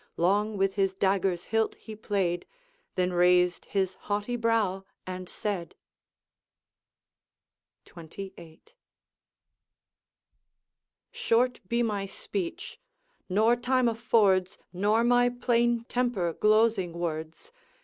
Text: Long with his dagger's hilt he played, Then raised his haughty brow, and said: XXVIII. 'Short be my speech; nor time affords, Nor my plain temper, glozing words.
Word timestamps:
Long 0.17 0.57
with 0.57 0.73
his 0.73 0.95
dagger's 0.95 1.43
hilt 1.43 1.75
he 1.75 1.95
played, 1.95 2.47
Then 2.95 3.13
raised 3.13 3.65
his 3.65 3.93
haughty 3.93 4.35
brow, 4.35 4.83
and 5.05 5.29
said: 5.29 5.75
XXVIII. 7.85 8.61
'Short 11.11 11.59
be 11.67 11.83
my 11.83 12.07
speech; 12.07 12.79
nor 13.29 13.55
time 13.55 13.87
affords, 13.87 14.57
Nor 14.73 15.03
my 15.03 15.29
plain 15.29 15.83
temper, 15.83 16.33
glozing 16.33 16.93
words. 16.93 17.51